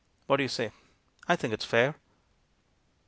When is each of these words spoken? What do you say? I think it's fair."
What 0.25 0.37
do 0.37 0.41
you 0.43 0.49
say? 0.49 0.71
I 1.27 1.35
think 1.35 1.53
it's 1.53 1.63
fair." 1.63 1.93